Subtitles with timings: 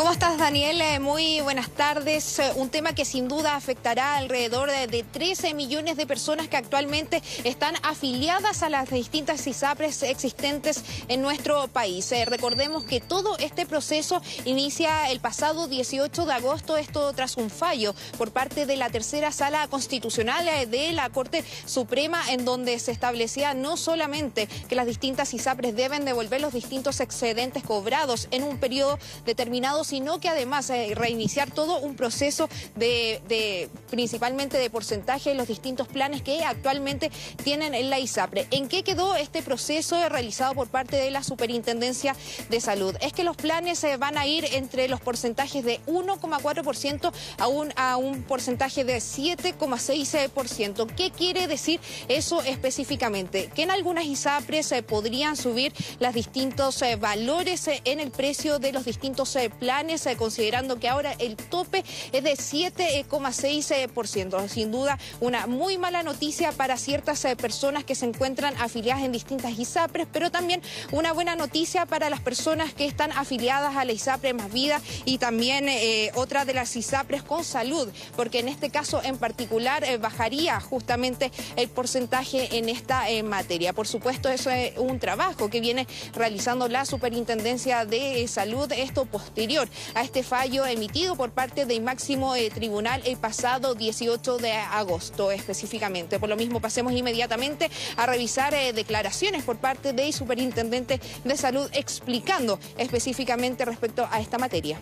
[0.00, 0.80] ¿Cómo estás, Daniel?
[0.80, 2.38] Eh, muy buenas tardes.
[2.38, 7.22] Eh, un tema que sin duda afectará alrededor de 13 millones de personas que actualmente
[7.44, 12.10] están afiliadas a las distintas ISAPRES existentes en nuestro país.
[12.12, 17.50] Eh, recordemos que todo este proceso inicia el pasado 18 de agosto, esto tras un
[17.50, 22.90] fallo por parte de la tercera sala constitucional de la Corte Suprema, en donde se
[22.90, 28.56] establecía no solamente que las distintas ISAPRES deben devolver los distintos excedentes cobrados en un
[28.56, 35.34] periodo determinado, sino que además eh, reiniciar todo un proceso de, principalmente de porcentaje de
[35.34, 37.10] los distintos planes que actualmente
[37.42, 38.46] tienen en la ISAPRE.
[38.52, 42.14] ¿En qué quedó este proceso realizado por parte de la Superintendencia
[42.48, 42.94] de Salud?
[43.00, 47.72] Es que los planes eh, van a ir entre los porcentajes de 1,4% a un,
[47.74, 50.86] a un porcentaje de 7,6%.
[50.94, 53.50] ¿Qué quiere decir eso específicamente?
[53.56, 58.72] Que en algunas ISAPRES se podrían subir los distintos eh, valores en el precio de
[58.72, 61.82] los distintos planes eh, considerando que ahora el tope
[62.12, 64.48] es de 7,6%.
[64.48, 69.12] Sin duda, una muy mala noticia para ciertas eh, personas que se encuentran afiliadas en
[69.12, 70.60] distintas ISAPRES, pero también
[70.92, 75.16] una buena noticia para las personas que están afiliadas a la ISAPRE Más Vida y
[75.16, 80.60] también eh, otra de las ISAPRES con salud, porque en este caso en particular bajaría
[80.60, 83.72] justamente el porcentaje en esta materia.
[83.72, 89.69] Por supuesto, eso es un trabajo que viene realizando la Superintendencia de Salud, esto posterior
[89.94, 95.30] a este fallo emitido por parte del máximo eh, tribunal el pasado 18 de agosto
[95.30, 96.18] específicamente.
[96.18, 101.68] Por lo mismo, pasemos inmediatamente a revisar eh, declaraciones por parte del superintendente de salud
[101.72, 104.78] explicando específicamente respecto a esta materia.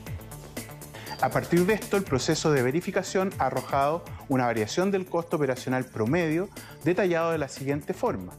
[1.21, 5.85] A partir de esto, el proceso de verificación ha arrojado una variación del costo operacional
[5.85, 6.49] promedio
[6.85, 8.35] detallado de la siguiente forma.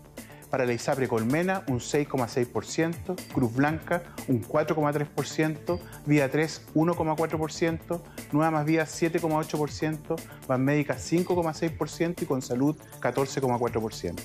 [0.50, 8.66] Para la ISAPRE Colmena, un 6,6%, Cruz Blanca, un 4,3%, Vida 3, 1,4%, Nueva Más
[8.66, 14.16] Vida, 7,8%, Médica, 5,6% y con Salud, 14,4%.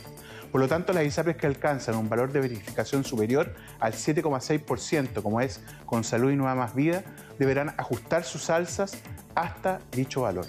[0.50, 5.41] Por lo tanto, las ISAPRES que alcanzan un valor de verificación superior al 7,6%, como
[5.41, 7.03] es con Salud y Nueva Más Vida,
[7.41, 8.97] deberán ajustar sus alzas
[9.34, 10.47] hasta dicho valor.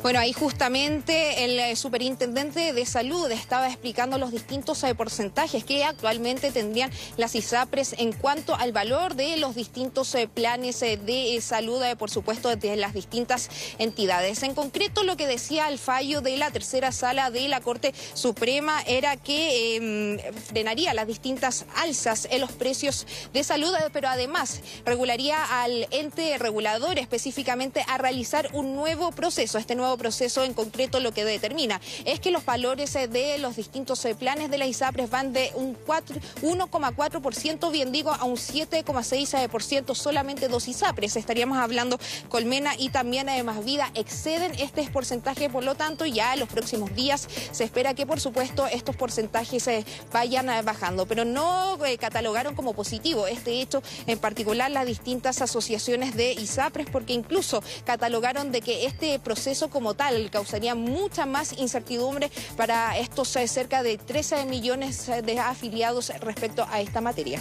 [0.00, 5.82] Bueno, ahí justamente el eh, superintendente de salud estaba explicando los distintos eh, porcentajes que
[5.82, 11.82] actualmente tendrían las ISAPRES en cuanto al valor de los distintos eh, planes de salud,
[11.98, 14.44] por supuesto, de las distintas entidades.
[14.44, 18.80] En concreto, lo que decía el fallo de la tercera sala de la Corte Suprema
[18.86, 25.42] era que em, frenaría las distintas alzas en los precios de salud, pero además regularía
[25.60, 31.12] al ente regulador específicamente a realizar un nuevo proceso, este nuevo proceso en concreto lo
[31.12, 35.10] que determina es que los valores eh, de los distintos eh, planes de la ISAPRES
[35.10, 41.16] van de un 1,4%, bien digo, a un 7,6% solamente dos ISAPRES.
[41.16, 46.40] Estaríamos hablando Colmena y también además Vida exceden este porcentaje, por lo tanto ya en
[46.40, 51.78] los próximos días se espera que por supuesto estos porcentajes eh, vayan bajando, pero no
[51.98, 58.52] catalogaron como positivo este hecho, en particular las distintas asociaciones de ISAPRES, porque incluso catalogaron
[58.52, 63.96] de que este proceso como tal causaría mucha más incertidumbre para estos eh, cerca de
[63.96, 67.38] 13 millones eh, de afiliados respecto a esta materia.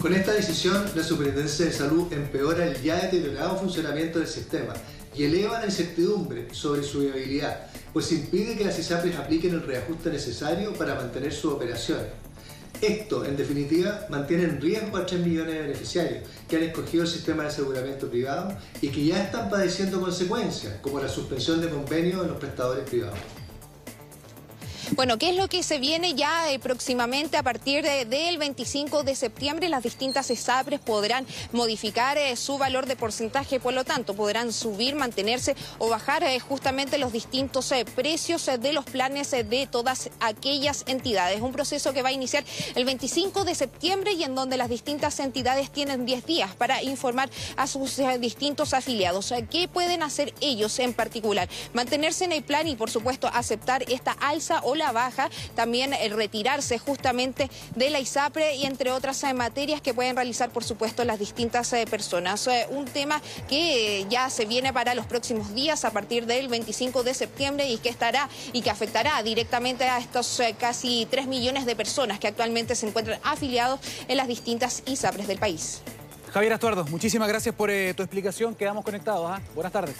[0.00, 4.72] Con esta decisión, la Superintendencia de Salud empeora el ya deteriorado funcionamiento del sistema
[5.14, 10.08] y eleva la incertidumbre sobre su viabilidad, pues impide que las ISAPRES apliquen el reajuste
[10.08, 12.06] necesario para mantener sus operaciones.
[12.82, 17.08] Esto, en definitiva, mantiene en riesgo a 3 millones de beneficiarios que han escogido el
[17.08, 22.22] sistema de aseguramiento privado y que ya están padeciendo consecuencias, como la suspensión de convenios
[22.22, 23.18] en los prestadores privados.
[24.92, 29.16] Bueno, ¿qué es lo que se viene ya eh, próximamente a partir del 25 de
[29.16, 29.68] septiembre?
[29.68, 34.94] Las distintas ESAPRES podrán modificar eh, su valor de porcentaje, por lo tanto, podrán subir,
[34.94, 41.40] mantenerse o bajar eh, justamente los distintos precios de los planes de todas aquellas entidades.
[41.40, 42.44] Un proceso que va a iniciar
[42.76, 47.28] el 25 de septiembre y en donde las distintas entidades tienen 10 días para informar
[47.56, 49.34] a sus distintos afiliados.
[49.50, 51.48] ¿Qué pueden hacer ellos en particular?
[51.74, 56.12] Mantenerse en el plan y, por supuesto, aceptar esta alza o la baja, también el
[56.12, 61.04] retirarse justamente de la ISAPRE y entre otras eh, materias que pueden realizar, por supuesto,
[61.04, 62.46] las distintas eh, personas.
[62.46, 67.02] Eh, un tema que ya se viene para los próximos días a partir del 25
[67.02, 71.76] de septiembre y que estará y que afectará directamente a estos casi 3 millones de
[71.76, 75.82] personas que actualmente se encuentran afiliados en las distintas ISAPRES del país.
[76.32, 78.54] Javier Astuardo, muchísimas gracias por tu explicación.
[78.54, 79.30] Quedamos conectados.
[79.30, 79.40] ¿ah?
[79.54, 79.96] Buenas tardes.